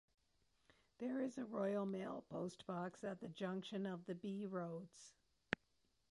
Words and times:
There 0.97 1.21
is 1.21 1.37
a 1.37 1.45
Royal 1.45 1.85
Mail 1.85 2.23
post 2.27 2.65
box 2.65 3.03
at 3.03 3.19
the 3.19 3.27
junction 3.27 3.85
of 3.85 4.03
the 4.07 4.15
B 4.15 4.47
roads. 4.47 5.13